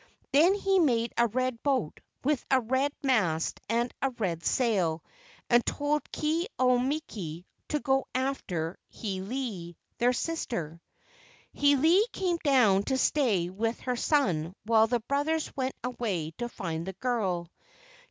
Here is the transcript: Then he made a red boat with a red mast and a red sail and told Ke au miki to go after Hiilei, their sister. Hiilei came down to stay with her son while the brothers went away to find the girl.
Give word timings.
Then 0.31 0.55
he 0.55 0.79
made 0.79 1.13
a 1.15 1.27
red 1.27 1.61
boat 1.61 1.99
with 2.23 2.43
a 2.49 2.59
red 2.59 2.91
mast 3.03 3.61
and 3.69 3.93
a 4.01 4.09
red 4.09 4.43
sail 4.43 5.03
and 5.47 5.63
told 5.63 6.05
Ke 6.11 6.45
au 6.57 6.79
miki 6.79 7.45
to 7.69 7.79
go 7.79 8.07
after 8.15 8.79
Hiilei, 8.91 9.75
their 9.99 10.13
sister. 10.13 10.81
Hiilei 11.55 12.01
came 12.11 12.37
down 12.37 12.81
to 12.85 12.97
stay 12.97 13.51
with 13.51 13.79
her 13.81 13.95
son 13.95 14.55
while 14.63 14.87
the 14.87 15.01
brothers 15.01 15.55
went 15.55 15.75
away 15.83 16.31
to 16.39 16.49
find 16.49 16.87
the 16.87 16.93
girl. 16.93 17.47